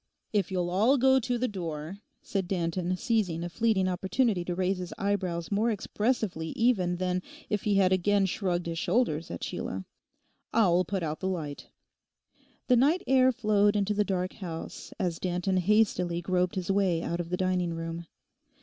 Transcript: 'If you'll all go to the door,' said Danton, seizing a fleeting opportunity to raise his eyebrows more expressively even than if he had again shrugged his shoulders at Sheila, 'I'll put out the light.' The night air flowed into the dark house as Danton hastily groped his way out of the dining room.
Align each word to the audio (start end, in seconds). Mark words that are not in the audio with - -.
'If 0.33 0.51
you'll 0.51 0.71
all 0.71 0.97
go 0.97 1.19
to 1.19 1.37
the 1.37 1.47
door,' 1.47 1.99
said 2.23 2.47
Danton, 2.47 2.97
seizing 2.97 3.43
a 3.43 3.49
fleeting 3.49 3.87
opportunity 3.87 4.43
to 4.45 4.55
raise 4.55 4.79
his 4.79 4.91
eyebrows 4.97 5.51
more 5.51 5.69
expressively 5.69 6.47
even 6.57 6.95
than 6.95 7.21
if 7.51 7.65
he 7.65 7.75
had 7.75 7.93
again 7.93 8.25
shrugged 8.25 8.65
his 8.65 8.79
shoulders 8.79 9.29
at 9.29 9.43
Sheila, 9.43 9.85
'I'll 10.53 10.85
put 10.85 11.03
out 11.03 11.19
the 11.19 11.27
light.' 11.27 11.67
The 12.65 12.77
night 12.77 13.03
air 13.05 13.31
flowed 13.31 13.75
into 13.75 13.93
the 13.93 14.03
dark 14.03 14.33
house 14.33 14.91
as 14.97 15.19
Danton 15.19 15.57
hastily 15.57 16.19
groped 16.19 16.55
his 16.55 16.71
way 16.71 17.03
out 17.03 17.19
of 17.19 17.29
the 17.29 17.37
dining 17.37 17.75
room. 17.75 18.07